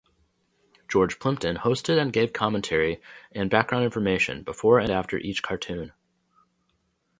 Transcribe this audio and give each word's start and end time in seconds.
George 0.87 1.19
Plimpton 1.19 1.57
hosted 1.57 2.01
and 2.01 2.11
gave 2.11 2.33
commentary 2.33 2.99
and 3.33 3.51
background 3.51 3.85
information 3.85 4.41
before 4.41 4.79
and 4.79 4.89
after 4.89 5.17
each 5.19 5.43
cartoon. 5.43 5.91